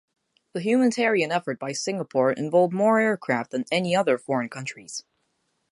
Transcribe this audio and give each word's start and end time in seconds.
The 0.53 0.61
humanitarian 0.61 1.31
effort 1.31 1.59
by 1.59 1.73
Singapore 1.73 2.31
involved 2.33 2.73
more 2.73 2.99
aircraft 2.99 3.51
than 3.51 3.65
any 3.71 3.95
other 3.95 4.17
foreign 4.17 4.49
countries. 4.49 5.03